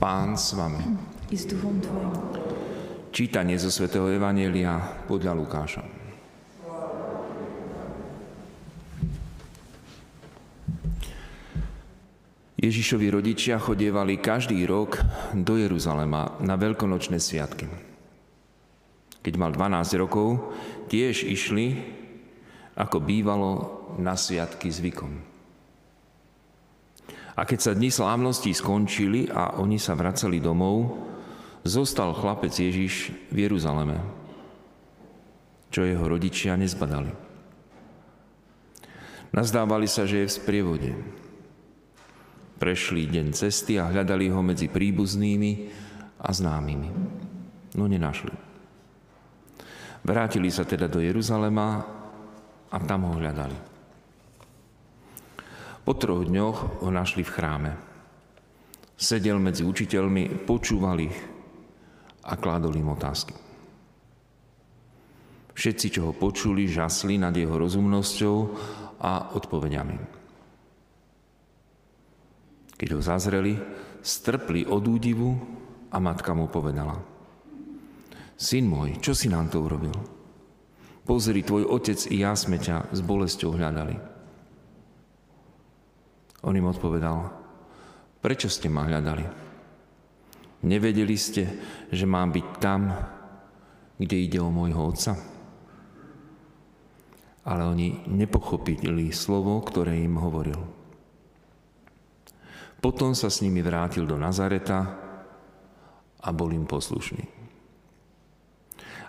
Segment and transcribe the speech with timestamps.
[0.00, 0.80] Pán s vami.
[1.28, 2.08] I s duchom tvojim.
[3.12, 5.84] Čítanie zo svätého Evanielia podľa Lukáša.
[12.56, 15.04] Ježišovi rodičia chodievali každý rok
[15.36, 17.68] do Jeruzalema na veľkonočné sviatky.
[19.20, 20.56] Keď mal 12 rokov,
[20.88, 21.76] tiež išli,
[22.72, 23.52] ako bývalo,
[24.00, 25.39] na sviatky zvykom.
[27.38, 30.98] A keď sa dni slávností skončili a oni sa vracali domov,
[31.62, 34.00] zostal chlapec Ježiš v Jeruzaleme,
[35.70, 37.12] čo jeho rodičia nezbadali.
[39.30, 40.92] Nazdávali sa, že je v sprievode.
[42.58, 45.52] Prešli deň cesty a hľadali ho medzi príbuznými
[46.18, 46.90] a známymi.
[47.78, 48.34] No nenašli.
[50.02, 51.86] Vrátili sa teda do Jeruzalema
[52.68, 53.69] a tam ho hľadali.
[55.90, 57.74] Po troch dňoch ho našli v chráme.
[58.94, 61.18] Sedel medzi učiteľmi, počúval ich
[62.22, 63.34] a kládol im otázky.
[65.50, 68.36] Všetci, čo ho počuli, žasli nad jeho rozumnosťou
[69.02, 69.98] a odpovediami.
[72.78, 73.58] Keď ho zazreli,
[73.98, 75.34] strpli od údivu
[75.90, 77.02] a matka mu povedala.
[78.38, 79.98] Syn môj, čo si nám to urobil?
[81.02, 84.09] Pozri, tvoj otec i ja sme ťa s bolesťou hľadali.
[86.40, 87.28] On im odpovedal,
[88.24, 89.24] prečo ste ma hľadali?
[90.64, 91.42] Nevedeli ste,
[91.88, 92.92] že mám byť tam,
[93.96, 95.12] kde ide o môjho otca?
[97.44, 100.60] Ale oni nepochopili slovo, ktoré im hovoril.
[102.80, 104.96] Potom sa s nimi vrátil do Nazareta
[106.20, 107.24] a bol im poslušný.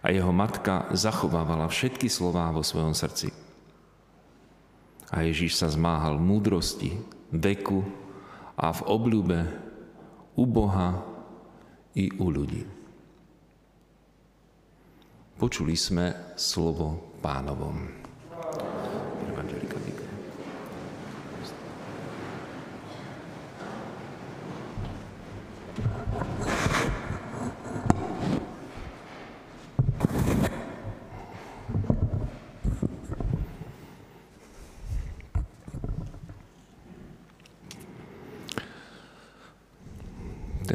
[0.03, 3.31] A jeho matka zachovávala všetky slová vo svojom srdci.
[5.11, 6.95] A Ježiš sa zmáhal múdrosti,
[7.31, 7.79] veku
[8.59, 9.39] a v obľúbe
[10.35, 10.89] u Boha
[11.95, 12.63] i u ľudí.
[15.39, 18.00] Počuli sme slovo pánovom.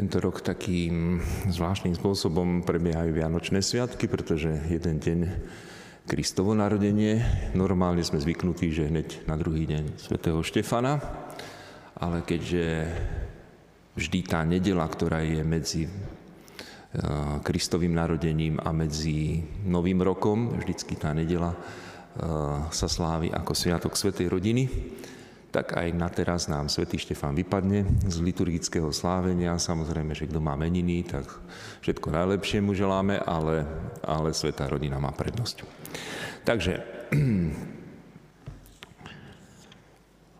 [0.07, 1.19] Tento rok takým
[1.51, 5.19] zvláštnym spôsobom prebiehajú Vianočné sviatky, pretože jeden deň
[6.07, 7.19] Kristovo narodenie.
[7.51, 11.03] Normálne sme zvyknutí, že hneď na druhý deň svätého Štefana,
[11.99, 12.87] ale keďže
[13.99, 15.91] vždy tá nedela, ktorá je medzi eh,
[17.43, 21.59] Kristovým narodením a medzi Novým rokom, vždycky tá nedela eh,
[22.71, 24.71] sa slávi ako Sviatok Svetej rodiny,
[25.51, 29.55] tak aj na teraz nám svätý Štefán vypadne z liturgického slávenia.
[29.55, 31.23] Samozrejme, že kto má meniny, tak
[31.81, 33.63] všetko najlepšie mu želáme, ale,
[34.03, 35.63] ale svetá rodina má prednosť.
[36.43, 36.83] Takže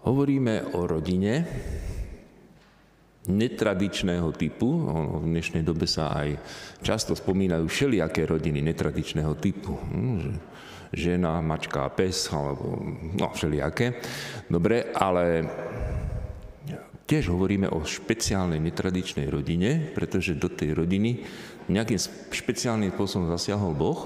[0.08, 1.48] hovoríme o rodine
[3.28, 4.88] netradičného typu.
[5.20, 6.40] V dnešnej dobe sa aj
[6.82, 9.76] často spomínajú všelijaké rodiny netradičného typu.
[9.76, 10.40] Hm,
[10.96, 12.80] žena, mačka a pes, alebo
[13.20, 14.00] no, všelijaké.
[14.48, 15.44] Dobre, ale
[17.08, 21.24] tiež hovoríme o špeciálnej netradičnej rodine, pretože do tej rodiny
[21.68, 22.00] nejakým
[22.32, 24.00] špeciálnym spôsobom zasiahol Boh.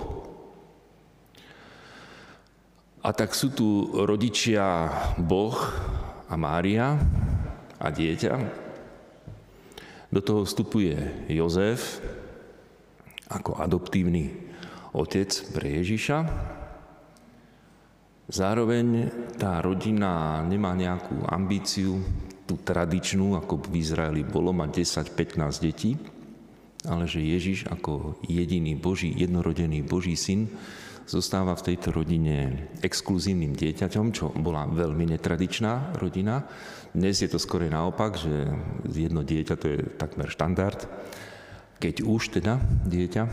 [3.02, 5.58] A tak sú tu rodičia Boh
[6.30, 7.02] a Mária
[7.82, 8.70] a dieťa.
[10.12, 12.04] Do toho vstupuje Jozef
[13.32, 14.28] ako adoptívny
[14.92, 16.18] otec pre Ježiša.
[18.28, 19.08] Zároveň
[19.40, 22.04] tá rodina nemá nejakú ambíciu,
[22.44, 25.96] tú tradičnú, ako v Izraeli bolo, mať 10-15 detí,
[26.84, 30.52] ale že Ježiš ako jediný Boží, jednorodený Boží syn
[31.12, 36.48] zostáva v tejto rodine exkluzívnym dieťaťom, čo bola veľmi netradičná rodina.
[36.96, 38.48] Dnes je to skôr naopak, že
[38.88, 40.88] jedno dieťa to je takmer štandard,
[41.84, 43.24] keď už teda dieťa.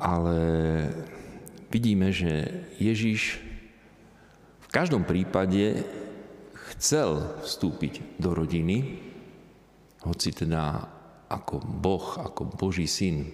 [0.00, 0.40] Ale
[1.68, 3.44] vidíme, že Ježiš
[4.74, 5.86] každom prípade
[6.74, 8.98] chcel vstúpiť do rodiny,
[10.02, 10.90] hoci teda
[11.30, 13.30] ako Boh, ako Boží syn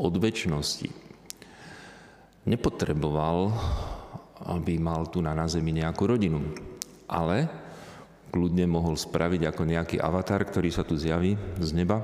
[0.00, 1.09] od väčšnosti
[2.50, 3.54] nepotreboval,
[4.50, 6.42] aby mal tu na, zemi nejakú rodinu.
[7.06, 7.46] Ale
[8.34, 12.02] kľudne mohol spraviť ako nejaký avatar, ktorý sa tu zjaví z neba.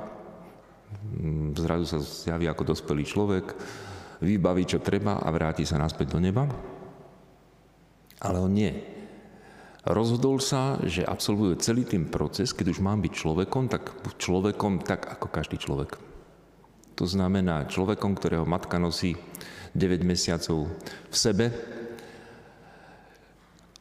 [1.58, 3.46] Zrazu sa zjaví ako dospelý človek,
[4.22, 6.46] vybaví, čo treba a vráti sa naspäť do neba.
[8.22, 8.72] Ale on nie.
[9.86, 13.82] rozhodol sa, že absolvuje celý tým proces, keď už mám byť človekom, tak
[14.18, 15.94] človekom tak ako každý človek.
[16.96, 19.14] To znamená človekom, ktorého matka nosí
[19.76, 20.66] 9 mesiacov
[21.12, 21.46] v sebe.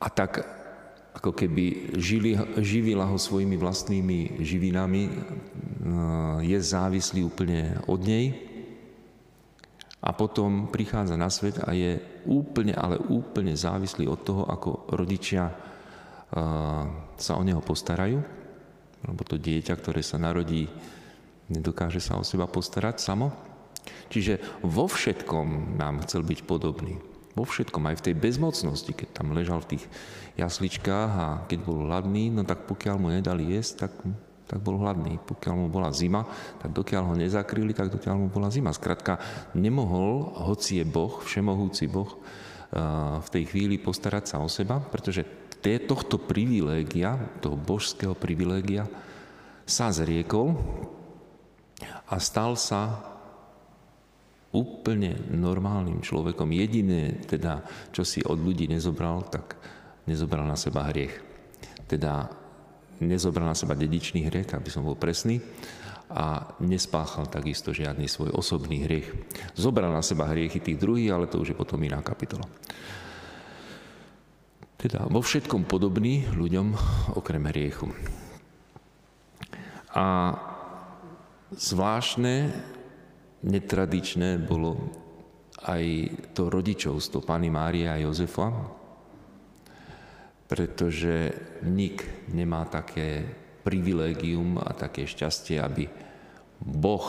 [0.04, 0.44] A tak
[1.16, 5.14] ako keby žili, živila ho svojimi vlastnými živinami, eh,
[6.44, 8.36] je závislý úplne od nej.
[10.06, 11.98] A potom prichádza na svet a je
[12.30, 15.56] úplne, ale úplne závislý od toho, ako rodičia eh,
[17.16, 18.20] sa o neho postarajú,
[19.08, 20.68] lebo to dieťa, ktoré sa narodí,
[21.50, 23.55] nedokáže sa o seba postarať samo.
[24.10, 26.98] Čiže vo všetkom nám chcel byť podobný.
[27.36, 29.84] Vo všetkom, aj v tej bezmocnosti, keď tam ležal v tých
[30.40, 33.94] jasličkách a keď bol hladný, no tak pokiaľ mu nedali jesť, tak,
[34.48, 35.20] tak bol hladný.
[35.20, 36.24] Pokiaľ mu bola zima,
[36.64, 38.72] tak dokiaľ ho nezakryli, tak dokiaľ mu bola zima.
[38.72, 39.20] Skrátka,
[39.52, 42.16] nemohol, hoci je Boh, všemohúci Boh,
[43.20, 45.24] v tej chvíli postarať sa o seba, pretože
[45.66, 48.86] tohto privilégia, toho božského privilégia,
[49.66, 50.54] sa zriekol
[52.06, 53.02] a stal sa
[54.56, 56.56] úplne normálnym človekom.
[56.56, 59.60] Jediné, teda, čo si od ľudí nezobral, tak
[60.08, 61.20] nezobral na seba hriech.
[61.92, 62.32] Teda
[63.04, 65.44] nezobral na seba dedičný hriech, aby som bol presný,
[66.06, 69.10] a nespáchal takisto žiadny svoj osobný hriech.
[69.58, 72.46] Zobral na seba hriechy tých druhých, ale to už je potom iná kapitola.
[74.78, 76.78] Teda vo všetkom podobný ľuďom
[77.18, 77.90] okrem hriechu.
[79.98, 80.38] A
[81.58, 82.54] zvláštne
[83.46, 84.76] netradičné bolo
[85.66, 85.86] aj
[86.34, 88.50] to rodičovstvo Pany Márie a Jozefa,
[90.46, 91.34] pretože
[91.66, 93.26] nik nemá také
[93.66, 95.90] privilégium a také šťastie, aby
[96.62, 97.06] Boh,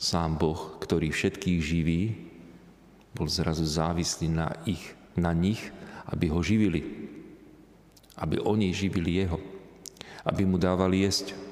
[0.00, 2.02] sám Boh, ktorý všetkých živí,
[3.12, 5.60] bol zrazu závislý na, ich, na nich,
[6.08, 6.80] aby ho živili.
[8.16, 9.36] Aby oni živili jeho.
[10.24, 11.49] Aby mu dávali jesť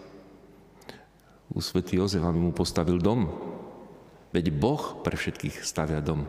[1.52, 3.28] u svätý Jozef, aby mu postavil dom.
[4.32, 6.28] Veď Boh pre všetkých stavia dom.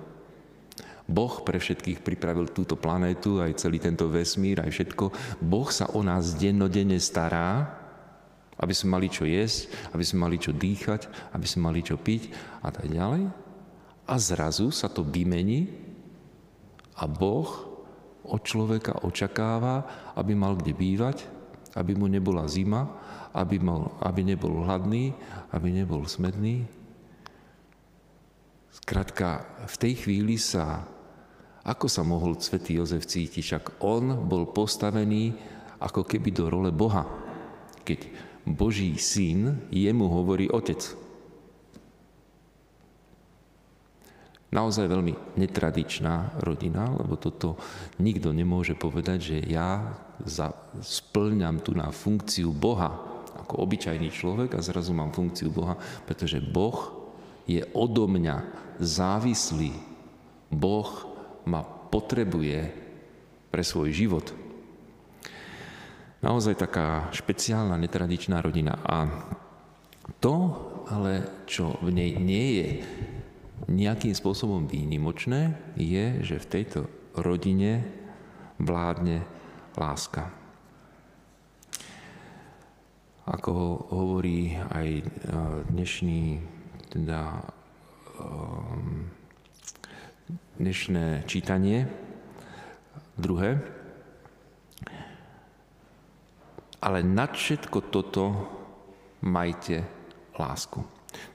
[1.10, 5.06] Boh pre všetkých pripravil túto planétu, aj celý tento vesmír, aj všetko.
[5.42, 7.66] Boh sa o nás dennodenne stará,
[8.60, 12.30] aby sme mali čo jesť, aby sme mali čo dýchať, aby sme mali čo piť
[12.62, 13.26] a tak ďalej.
[14.06, 15.72] A zrazu sa to vymení
[16.94, 17.48] a Boh
[18.22, 21.26] od človeka očakáva, aby mal kde bývať,
[21.74, 22.86] aby mu nebola zima,
[23.34, 25.14] aby, mal, aby nebol hladný,
[25.54, 26.66] aby nebol smedný.
[28.74, 30.86] Skrátka, v tej chvíli sa,
[31.66, 35.34] ako sa mohol svätý Jozef cítiť, však on bol postavený
[35.78, 37.06] ako keby do role Boha.
[37.86, 38.00] Keď
[38.50, 40.82] Boží syn jemu hovorí otec.
[44.50, 47.62] Naozaj veľmi netradičná rodina, lebo toto
[48.02, 49.94] nikto nemôže povedať, že ja
[50.26, 50.50] za,
[50.82, 53.09] splňam tu na funkciu Boha
[53.44, 56.92] ako obyčajný človek a zrazu mám funkciu Boha, pretože Boh
[57.50, 58.46] je odo mňa
[58.78, 59.74] závislý.
[60.54, 60.90] Boh
[61.50, 62.70] ma potrebuje
[63.50, 64.30] pre svoj život.
[66.20, 68.78] Naozaj taká špeciálna, netradičná rodina.
[68.84, 69.08] A
[70.20, 70.36] to,
[70.92, 72.70] ale čo v nej nie je
[73.70, 76.80] nejakým spôsobom výnimočné, je, že v tejto
[77.16, 77.86] rodine
[78.60, 79.24] vládne
[79.80, 80.39] láska
[83.30, 83.54] ako
[83.94, 85.04] hovorí aj e,
[85.70, 86.42] dnešný,
[86.90, 87.46] teda,
[88.18, 89.06] ehm,
[90.58, 91.86] dnešné čítanie,
[93.14, 93.62] druhé.
[96.82, 98.26] Ale nad všetko toto
[99.22, 99.86] majte
[100.34, 100.82] lásku.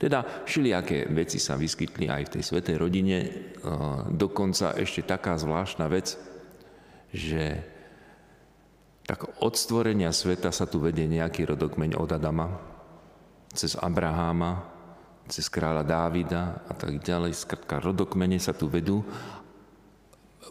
[0.00, 3.28] Teda všelijaké veci sa vyskytli aj v tej svetej rodine, e,
[4.10, 6.18] dokonca ešte taká zvláštna vec,
[7.14, 7.73] že
[9.44, 12.48] od stvorenia sveta sa tu vedie nejaký rodokmeň od Adama,
[13.52, 14.64] cez Abraháma,
[15.28, 17.36] cez kráľa Dávida a tak ďalej.
[17.36, 19.04] Skratka, rodokmene sa tu vedú.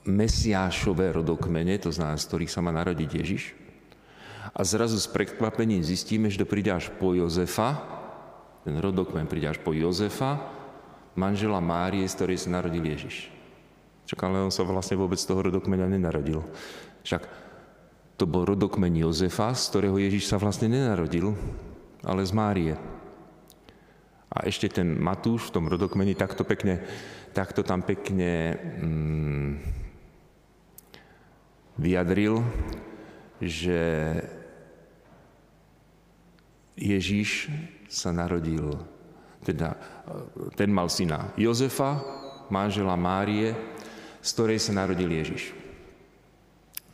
[0.05, 3.43] Mesiášové rodokmene, to znamená, z ktorých sa má narodiť Ježiš.
[4.53, 7.81] A zrazu s prekvapením zistíme, že to až po Jozefa,
[8.61, 10.37] ten rodokmen až po Jozefa,
[11.17, 13.33] manžela Márie, z ktorej sa narodil Ježiš.
[14.05, 16.43] Čak ale on sa vlastne vôbec z toho rodokmeňa nenarodil.
[17.07, 17.23] Však
[18.23, 21.35] to bol rodokmeň Jozefa, z ktorého Ježiš sa vlastne nenarodil,
[22.07, 22.71] ale z Márie.
[24.31, 26.79] A ešte ten Matúš v tom rodokmeni takto pekne,
[27.35, 29.51] takto tam pekne mm,
[31.83, 32.39] vyjadril,
[33.43, 33.79] že
[36.79, 37.51] Ježiš
[37.91, 38.71] sa narodil,
[39.43, 39.75] teda
[40.55, 41.99] ten mal syna Jozefa,
[42.47, 43.51] manžela Márie,
[44.23, 45.62] z ktorej sa narodil Ježiš.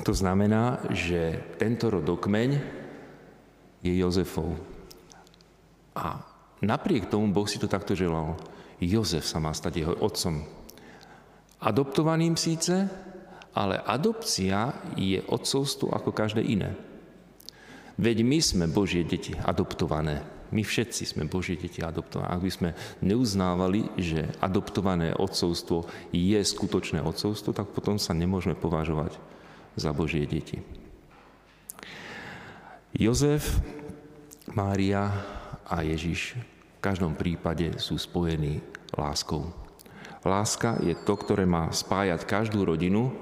[0.04, 2.50] To znamená, že tento rodokmeň
[3.84, 4.56] je Jozefov.
[5.96, 6.24] A
[6.64, 8.40] napriek tomu Boh si to takto želal.
[8.80, 10.48] Jozef sa má stať jeho otcom.
[11.60, 12.88] Adoptovaným síce,
[13.52, 16.72] ale adopcia je otcovstvo ako každé iné.
[18.00, 20.24] Veď my sme Božie deti, adoptované.
[20.56, 22.32] My všetci sme Božie deti adoptované.
[22.32, 22.70] Ak by sme
[23.04, 25.84] neuznávali, že adoptované otcovstvo
[26.16, 29.20] je skutočné otcovstvo, tak potom sa nemôžeme považovať
[29.80, 30.60] za Božie deti.
[32.92, 33.64] Jozef,
[34.52, 35.08] Mária
[35.64, 36.36] a Ježiš
[36.78, 38.60] v každom prípade sú spojení
[38.94, 39.50] láskou.
[40.28, 43.16] Láska je to, ktoré má spájať každú rodinu.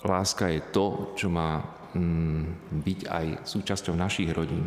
[0.00, 1.60] Láska je to, čo má
[1.92, 4.64] Mm, byť aj súčasťou našich rodín.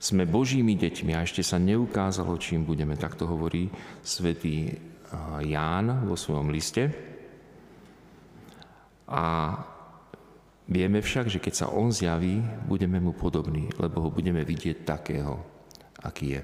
[0.00, 3.68] Sme Božími deťmi a ešte sa neukázalo, čím budeme, tak to hovorí
[4.00, 4.72] svätý
[5.44, 6.88] Ján vo svojom liste.
[9.08, 9.56] A
[10.68, 15.40] vieme však, že keď sa On zjaví, budeme Mu podobní, lebo Ho budeme vidieť takého,
[16.04, 16.42] aký je.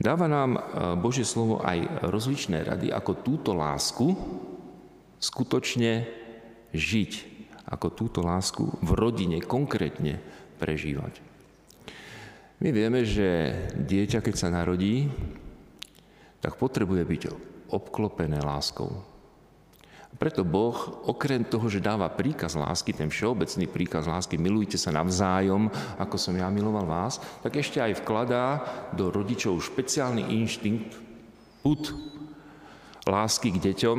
[0.00, 0.58] Dáva nám
[0.98, 4.16] Božie slovo aj rozličné rady, ako túto lásku
[5.20, 6.04] skutočne
[6.74, 7.12] žiť
[7.66, 10.22] ako túto lásku v rodine konkrétne
[10.56, 11.18] prežívať.
[12.62, 15.10] My vieme, že dieťa, keď sa narodí,
[16.40, 17.22] tak potrebuje byť
[17.68, 19.02] obklopené láskou.
[20.16, 20.74] Preto Boh,
[21.06, 25.68] okrem toho, že dáva príkaz lásky, ten všeobecný príkaz lásky, milujte sa navzájom,
[26.00, 28.64] ako som ja miloval vás, tak ešte aj vkladá
[28.96, 30.96] do rodičov špeciálny inštinkt,
[31.60, 31.92] put
[33.04, 33.98] lásky k deťom,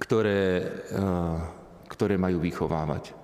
[0.00, 0.42] ktoré
[0.88, 1.56] eh,
[1.88, 3.16] ktoré majú vychovávať.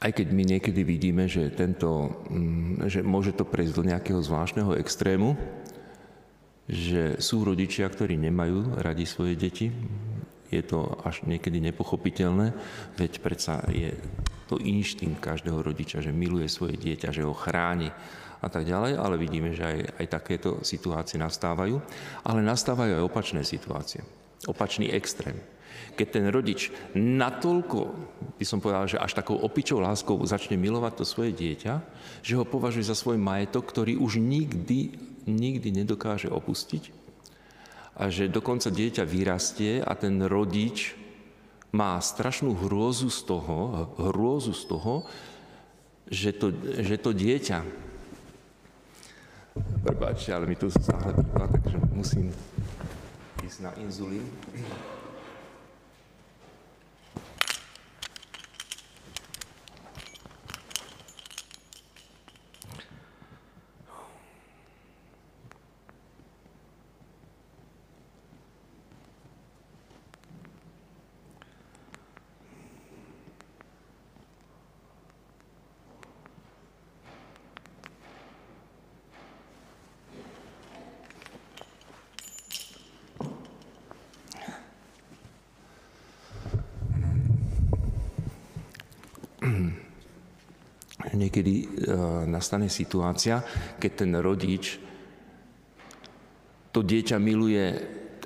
[0.00, 4.72] Aj keď my niekedy vidíme, že, tento, mm, že môže to prejsť do nejakého zvláštneho
[4.80, 5.36] extrému,
[6.70, 9.68] že sú rodičia, ktorí nemajú radi svoje deti,
[10.50, 12.56] je to až niekedy nepochopiteľné,
[12.98, 13.94] veď predsa je
[14.50, 17.94] to inštinkt každého rodiča, že miluje svoje dieťa, že ho chráni
[18.42, 21.78] a tak ďalej, ale vidíme, že aj, aj takéto situácie nastávajú.
[22.26, 24.02] Ale nastávajú aj opačné situácie,
[24.48, 25.38] opačný extrém.
[25.94, 27.80] Keď ten rodič natoľko,
[28.36, 31.74] by som povedal, že až takou opičou láskou začne milovať to svoje dieťa,
[32.24, 34.96] že ho považuje za svoj majetok, ktorý už nikdy,
[35.28, 37.00] nikdy nedokáže opustiť
[38.00, 40.96] a že dokonca dieťa vyrastie a ten rodič
[41.70, 43.58] má strašnú hrôzu z toho,
[44.10, 44.94] hrôzu z toho,
[46.08, 46.50] že to,
[46.80, 47.90] že to dieťa
[49.82, 52.30] Prepáčte, ale mi tu zahľadila, takže musím
[53.42, 54.22] ísť na inzulín.
[91.20, 91.66] niekedy e,
[92.28, 93.40] nastane situácia,
[93.80, 94.76] keď ten rodič
[96.70, 97.66] to dieťa miluje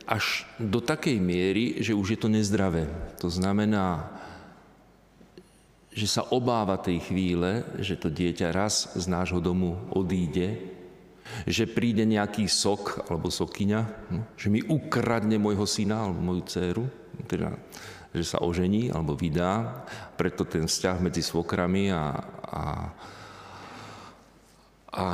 [0.04, 2.84] až do takej miery, že už je to nezdravé.
[3.24, 4.12] To znamená,
[5.94, 10.60] že sa obáva tej chvíle, že to dieťa raz z nášho domu odíde,
[11.48, 13.80] že príde nejaký sok alebo sokyňa,
[14.12, 16.84] no, že mi ukradne môjho syna alebo moju dceru,
[17.24, 17.56] teda
[18.14, 19.82] že sa ožení alebo vydá.
[20.14, 22.14] Preto ten vzťah medzi svokrami a,
[22.46, 22.64] a,
[24.94, 25.06] a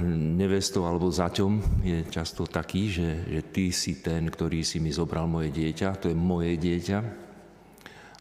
[0.00, 5.28] nevestou alebo zaťom je často taký, že, že ty si ten, ktorý si mi zobral
[5.28, 7.28] moje dieťa, to je moje dieťa.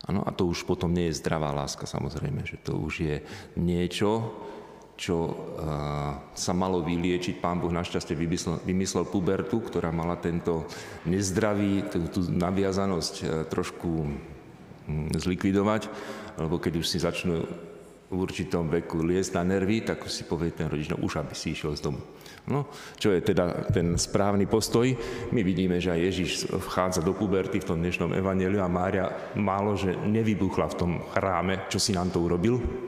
[0.08, 3.16] Ano, a to už potom nie je zdravá láska, samozrejme, že to už je
[3.60, 4.32] niečo,
[4.98, 5.30] čo
[6.34, 7.38] sa malo vyliečiť.
[7.38, 10.66] Pán Boh našťastie vymyslel, vymyslel pubertu, ktorá mala tento
[11.06, 13.90] nezdravý, tú, tú naviazanosť e, trošku
[14.90, 15.82] mm, zlikvidovať,
[16.42, 17.46] lebo keď už si začnú
[18.08, 21.52] v určitom veku liesť na nervy, tak si povie ten rodič, no už aby si
[21.52, 22.02] išiel z domu.
[22.48, 24.88] No, čo je teda ten správny postoj.
[25.36, 29.76] My vidíme, že aj Ježiš vchádza do puberty v tom dnešnom evaneliu a Mária málo,
[29.76, 32.87] že nevybuchla v tom chráme, čo si nám to urobil,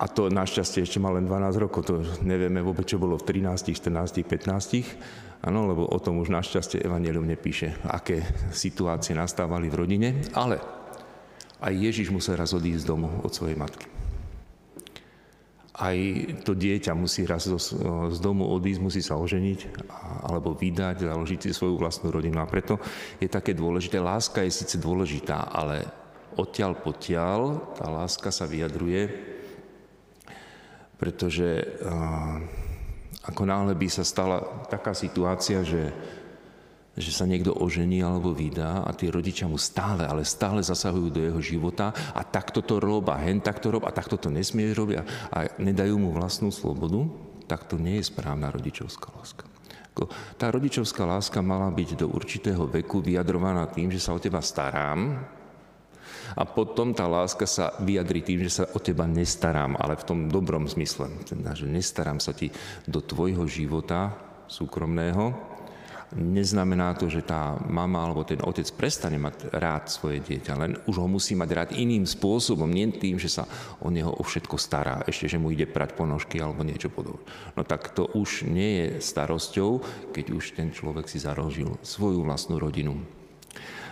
[0.00, 3.76] a to našťastie ešte má len 12 rokov, to nevieme vôbec, čo bolo v 13,
[3.76, 5.44] 14, 15.
[5.44, 10.56] Áno, lebo o tom už našťastie Evangelium nepíše, aké situácie nastávali v rodine, ale
[11.60, 13.84] aj Ježiš musel raz odísť z domu od svojej matky.
[15.80, 15.96] aj
[16.44, 19.84] to dieťa musí raz z, domu odísť, musí sa oženiť
[20.28, 22.40] alebo vydať, založiť si svoju vlastnú rodinu.
[22.40, 22.76] A preto
[23.16, 23.96] je také dôležité.
[23.96, 25.88] Láska je síce dôležitá, ale
[26.36, 27.40] odtiaľ potiaľ
[27.80, 29.29] tá láska sa vyjadruje,
[31.00, 31.64] pretože
[33.24, 35.88] ako náhle by sa stala taká situácia, že
[37.00, 41.20] že sa niekto ožení alebo vydá a tí rodičia mu stále, ale stále zasahujú do
[41.22, 44.96] jeho života a takto to rob a hen takto rob a takto to nesmieš robiť
[44.98, 47.06] a, a nedajú mu vlastnú slobodu,
[47.46, 49.44] tak to nie je správna rodičovská láska.
[50.40, 55.20] Tá rodičovská láska mala byť do určitého veku vyjadrovaná tým, že sa o teba starám,
[56.36, 60.18] a potom tá láska sa vyjadrí tým, že sa o teba nestarám, ale v tom
[60.30, 61.10] dobrom zmysle.
[61.26, 62.50] Teda, že nestarám sa ti
[62.86, 64.14] do tvojho života
[64.50, 65.50] súkromného,
[66.16, 70.96] neznamená to, že tá mama alebo ten otec prestane mať rád svoje dieťa, len už
[70.98, 73.46] ho musí mať rád iným spôsobom, nie tým, že sa
[73.78, 77.22] o neho o všetko stará, ešte, že mu ide prať ponožky alebo niečo podobné.
[77.54, 79.70] No tak to už nie je starosťou,
[80.10, 82.98] keď už ten človek si zarožil svoju vlastnú rodinu.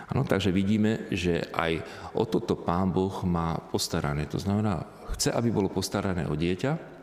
[0.09, 1.85] Ano, takže vidíme, že aj
[2.17, 4.25] o toto Pán Boh má postarané.
[4.33, 4.81] To znamená,
[5.13, 6.97] chce, aby bolo postarané o dieťa,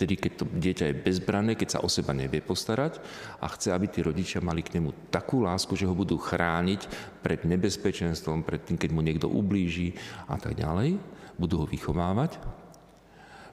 [0.00, 3.02] vtedy, keď to dieťa je bezbranné, keď sa o seba nevie postarať
[3.42, 6.88] a chce, aby tí rodičia mali k nemu takú lásku, že ho budú chrániť
[7.20, 9.92] pred nebezpečenstvom, pred tým, keď mu niekto ublíži
[10.30, 10.96] a tak ďalej,
[11.36, 12.59] budú ho vychovávať.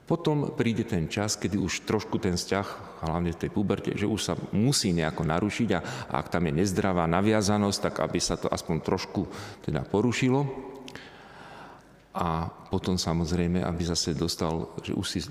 [0.08, 2.66] Potom príde ten čas, kedy už trošku ten vzťah,
[3.04, 6.64] hlavne v tej puberte, že už sa musí nejako narušiť a, a ak tam je
[6.64, 9.28] nezdravá naviazanosť, tak aby sa to aspoň trošku
[9.68, 10.68] teda porušilo
[12.18, 15.28] a potom samozrejme, aby zase dostal, že už si e,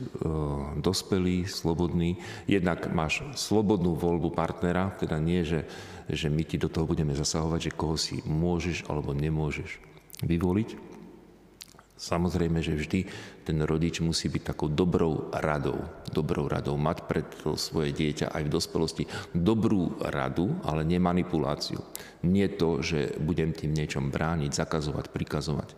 [0.79, 2.15] dospelý, slobodný.
[2.47, 5.67] Jednak máš slobodnú voľbu partnera, teda nie, že,
[6.07, 9.83] že my ti do toho budeme zasahovať, že koho si môžeš alebo nemôžeš
[10.23, 10.96] vyvoliť.
[11.97, 12.99] Samozrejme, že vždy
[13.41, 15.81] ten rodič musí byť takou dobrou radou,
[16.13, 21.81] dobrou radou, mať pred to svoje dieťa aj v dospelosti dobrú radu, ale nie manipuláciu.
[22.21, 25.73] Nie to, že budem tým niečom brániť, zakazovať, prikazovať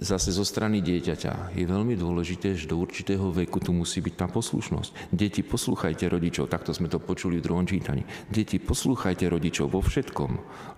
[0.00, 4.26] zase zo strany dieťaťa je veľmi dôležité, že do určitého veku tu musí byť tá
[4.28, 5.12] poslušnosť.
[5.12, 8.08] Deti, poslúchajte rodičov, takto sme to počuli v druhom čítaní.
[8.32, 10.30] Deti, poslúchajte rodičov vo všetkom,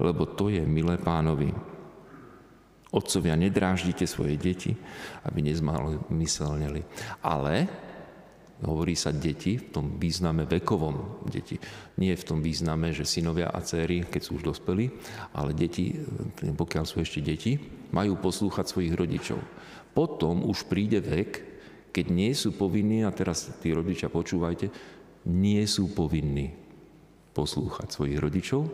[0.02, 1.77] lebo to je milé pánovi.
[2.88, 4.72] Otcovia, nedráždite svoje deti,
[5.28, 6.82] aby nezmyselneli.
[7.20, 7.68] Ale
[8.58, 11.62] Hovorí sa deti v tom význame vekovom deti.
[11.94, 14.90] Nie v tom význame, že synovia a céry, keď sú už dospelí,
[15.30, 15.94] ale deti,
[16.42, 17.54] pokiaľ sú ešte deti,
[17.94, 19.38] majú poslúchať svojich rodičov.
[19.94, 21.30] Potom už príde vek,
[21.94, 24.74] keď nie sú povinní, a teraz tí rodičia počúvajte,
[25.30, 26.50] nie sú povinní
[27.38, 28.66] poslúchať svojich rodičov,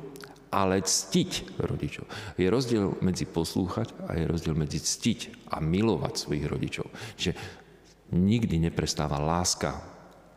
[0.54, 2.06] ale ctiť rodičov.
[2.38, 6.86] Je rozdiel medzi poslúchať a je rozdiel medzi ctiť a milovať svojich rodičov.
[7.18, 7.32] Čiže
[8.14, 9.74] nikdy neprestáva láska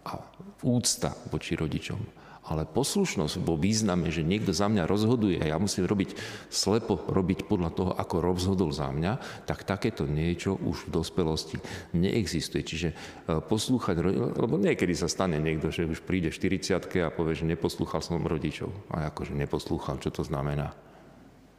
[0.01, 0.17] a
[0.65, 2.16] úcta voči rodičom.
[2.47, 6.15] Ale poslušnosť vo význame, že niekto za mňa rozhoduje a ja musím robiť
[6.47, 11.59] slepo, robiť podľa toho, ako rozhodol za mňa, tak takéto niečo už v dospelosti
[11.91, 12.63] neexistuje.
[12.63, 12.95] Čiže e,
[13.43, 13.95] poslúchať,
[14.39, 18.71] lebo niekedy sa stane niekto, že už príde 40 a povie, že neposlúchal som rodičov.
[18.95, 20.71] A akože neposlúchal, čo to znamená?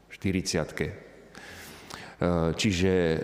[0.09, 1.08] 40 Eh,
[2.59, 3.21] čiže eh,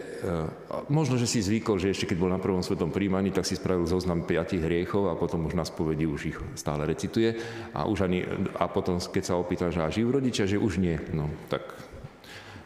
[0.87, 3.91] možno, že si zvykol, že ešte keď bol na prvom svetom príjmaní, tak si spravil
[3.91, 7.35] zoznam piatich hriechov a potom už na spovedi už ich stále recituje.
[7.75, 8.23] A, už ani,
[8.55, 10.95] a potom, keď sa opýtal, že a žijú rodičia, že už nie.
[11.11, 11.67] No, tak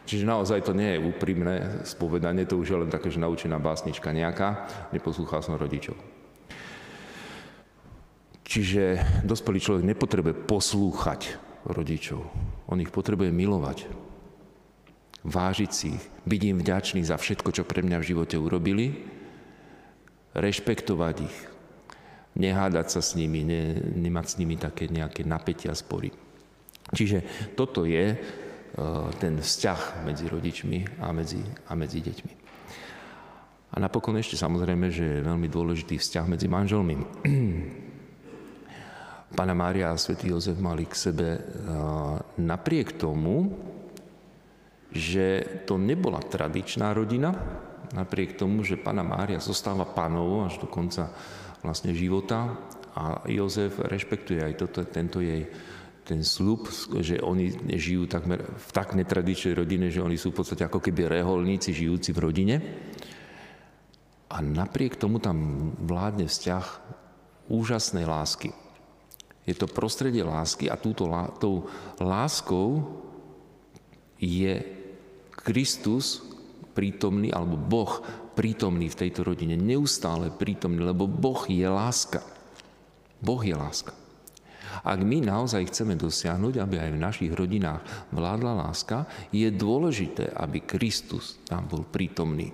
[0.08, 4.08] Čiže naozaj to nie je úprimné spovedanie, to už je len také, že naučená básnička
[4.08, 5.92] nejaká, neposlúchal som rodičov.
[8.48, 11.36] Čiže dospelý človek nepotrebuje poslúchať
[11.68, 12.24] rodičov,
[12.72, 14.07] on ich potrebuje milovať
[15.26, 18.94] vážiť si ich, byť im vďačný za všetko, čo pre mňa v živote urobili,
[20.36, 21.36] rešpektovať ich,
[22.38, 26.14] nehádať sa s nimi, ne, nemať s nimi také nejaké napätia, spory.
[26.94, 28.18] Čiže toto je uh,
[29.20, 32.32] ten vzťah medzi rodičmi a medzi, a medzi deťmi.
[33.68, 36.96] A napokon ešte samozrejme, že je veľmi dôležitý vzťah medzi manželmi.
[39.38, 43.52] Pana Mária a svätý Jozef mali k sebe uh, napriek tomu,
[44.92, 47.36] že to nebola tradičná rodina,
[47.92, 51.12] napriek tomu, že pána Mária zostáva panou až do konca
[51.60, 52.56] vlastne života
[52.96, 55.48] a Jozef rešpektuje aj toto, tento jej
[56.08, 56.72] ten slub,
[57.04, 61.04] že oni žijú takmer v tak netradičnej rodine, že oni sú v podstate ako keby
[61.04, 62.56] reholníci žijúci v rodine.
[64.32, 65.36] A napriek tomu tam
[65.84, 66.64] vládne vzťah
[67.52, 68.56] úžasnej lásky.
[69.44, 71.68] Je to prostredie lásky a túto tou
[72.00, 72.88] láskou
[74.16, 74.77] je
[75.48, 76.20] Kristus
[76.76, 78.04] prítomný, alebo Boh
[78.36, 82.20] prítomný v tejto rodine, neustále prítomný, lebo Boh je láska.
[83.24, 83.96] Boh je láska.
[84.84, 87.80] Ak my naozaj chceme dosiahnuť, aby aj v našich rodinách
[88.12, 92.52] vládla láska, je dôležité, aby Kristus tam bol prítomný.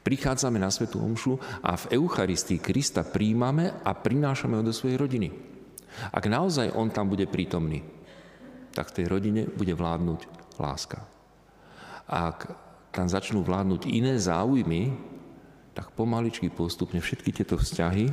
[0.00, 5.28] Prichádzame na Svetú Omšu a v Eucharistii Krista príjmame a prinášame ho do svojej rodiny.
[6.08, 7.84] Ak naozaj on tam bude prítomný,
[8.72, 10.20] tak v tej rodine bude vládnuť
[10.56, 11.11] láska.
[12.06, 12.50] Ak
[12.92, 14.92] tam začnú vládnuť iné záujmy,
[15.72, 18.12] tak pomaličky postupne všetky tieto vzťahy,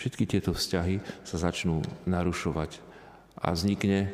[0.00, 2.80] všetky tieto vzťahy sa začnú narušovať
[3.38, 4.08] a vznikne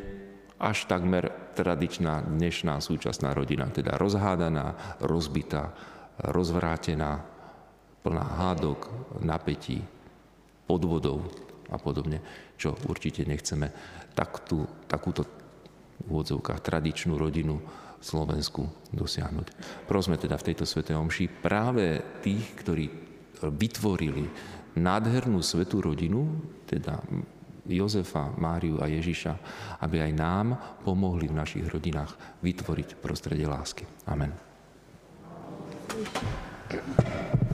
[0.59, 5.70] až takmer tradičná dnešná súčasná rodina, teda rozhádaná, rozbitá,
[6.18, 7.22] rozvrátená,
[8.03, 8.90] plná hádok,
[9.22, 9.83] napätí,
[10.66, 11.31] podvodov
[11.70, 12.20] a podobne,
[12.57, 13.70] čo určite nechceme.
[14.14, 15.27] Tak tú, takúto
[16.05, 17.61] v úvodzovkách tradičnú rodinu
[18.05, 19.47] Slovensku dosiahnuť.
[19.88, 22.85] Prosme teda v tejto Svetej Omši práve tých, ktorí
[23.40, 24.29] vytvorili
[24.77, 26.29] nádhernú svetú rodinu,
[26.69, 27.01] teda
[27.64, 29.33] Jozefa, Máriu a Ježiša,
[29.81, 30.47] aby aj nám
[30.85, 32.12] pomohli v našich rodinách
[32.45, 33.88] vytvoriť prostredie lásky.
[34.05, 34.37] Amen.
[35.95, 37.54] Thank you.